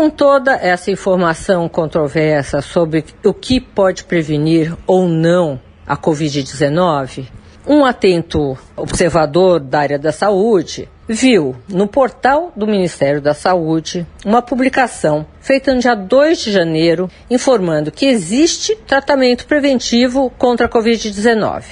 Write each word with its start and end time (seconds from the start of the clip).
Com 0.00 0.08
toda 0.08 0.52
essa 0.52 0.90
informação 0.90 1.68
controversa 1.68 2.62
sobre 2.62 3.04
o 3.22 3.34
que 3.34 3.60
pode 3.60 4.04
prevenir 4.04 4.74
ou 4.86 5.06
não 5.06 5.60
a 5.86 5.94
Covid-19, 5.94 7.26
um 7.66 7.84
atento 7.84 8.56
observador 8.74 9.60
da 9.60 9.80
área 9.80 9.98
da 9.98 10.10
saúde 10.10 10.88
viu 11.12 11.56
no 11.68 11.88
portal 11.88 12.52
do 12.54 12.68
Ministério 12.68 13.20
da 13.20 13.34
Saúde 13.34 14.06
uma 14.24 14.40
publicação 14.40 15.26
feita 15.40 15.74
no 15.74 15.80
dia 15.80 15.96
2 15.96 16.40
de 16.40 16.52
janeiro 16.52 17.10
informando 17.28 17.90
que 17.90 18.06
existe 18.06 18.76
tratamento 18.86 19.44
preventivo 19.44 20.30
contra 20.38 20.66
a 20.66 20.68
Covid-19. 20.68 21.64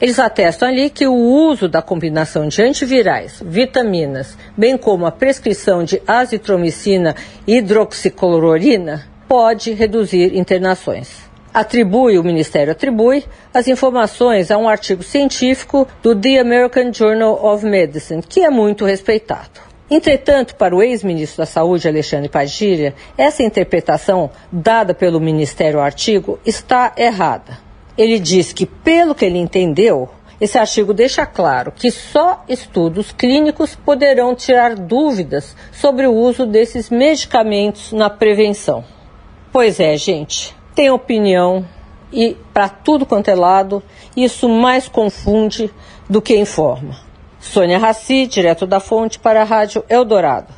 Eles 0.00 0.18
atestam 0.18 0.68
ali 0.68 0.88
que 0.88 1.06
o 1.06 1.14
uso 1.14 1.68
da 1.68 1.82
combinação 1.82 2.48
de 2.48 2.62
antivirais, 2.62 3.42
vitaminas, 3.44 4.36
bem 4.56 4.78
como 4.78 5.04
a 5.04 5.12
prescrição 5.12 5.84
de 5.84 6.00
azitromicina 6.06 7.14
e 7.46 7.58
hidroxicloroquina 7.58 9.06
pode 9.28 9.74
reduzir 9.74 10.34
internações. 10.34 11.26
Atribui, 11.56 12.18
o 12.18 12.22
Ministério 12.22 12.70
atribui, 12.70 13.24
as 13.54 13.66
informações 13.66 14.50
a 14.50 14.58
um 14.58 14.68
artigo 14.68 15.02
científico 15.02 15.88
do 16.02 16.14
The 16.14 16.38
American 16.38 16.92
Journal 16.92 17.42
of 17.42 17.64
Medicine, 17.64 18.20
que 18.20 18.42
é 18.42 18.50
muito 18.50 18.84
respeitado. 18.84 19.58
Entretanto, 19.90 20.54
para 20.56 20.76
o 20.76 20.82
ex-ministro 20.82 21.38
da 21.38 21.46
Saúde, 21.46 21.88
Alexandre 21.88 22.28
Padilha, 22.28 22.94
essa 23.16 23.42
interpretação 23.42 24.30
dada 24.52 24.92
pelo 24.92 25.18
Ministério 25.18 25.78
ao 25.78 25.84
artigo 25.86 26.38
está 26.44 26.92
errada. 26.94 27.58
Ele 27.96 28.18
diz 28.18 28.52
que, 28.52 28.66
pelo 28.66 29.14
que 29.14 29.24
ele 29.24 29.38
entendeu, 29.38 30.10
esse 30.38 30.58
artigo 30.58 30.92
deixa 30.92 31.24
claro 31.24 31.72
que 31.72 31.90
só 31.90 32.44
estudos 32.46 33.12
clínicos 33.12 33.74
poderão 33.74 34.34
tirar 34.34 34.74
dúvidas 34.74 35.56
sobre 35.72 36.06
o 36.06 36.12
uso 36.12 36.44
desses 36.44 36.90
medicamentos 36.90 37.94
na 37.94 38.10
prevenção. 38.10 38.84
Pois 39.50 39.80
é, 39.80 39.96
gente, 39.96 40.54
tem 40.76 40.90
opinião 40.90 41.66
e, 42.12 42.36
para 42.52 42.68
tudo 42.68 43.06
quanto 43.06 43.28
é 43.28 43.34
lado, 43.34 43.82
isso 44.14 44.48
mais 44.48 44.86
confunde 44.86 45.72
do 46.08 46.20
que 46.22 46.36
informa. 46.36 46.98
Sônia 47.40 47.78
Raci, 47.78 48.26
direto 48.26 48.66
da 48.66 48.78
fonte 48.78 49.18
para 49.18 49.40
a 49.40 49.44
Rádio 49.44 49.82
Eldorado. 49.88 50.52